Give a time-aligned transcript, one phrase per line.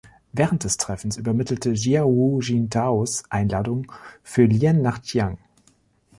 [0.33, 3.91] Während des Treffens übermittelte Jia Hu Jintaos Einladung
[4.23, 5.37] für Lien nach Chiang.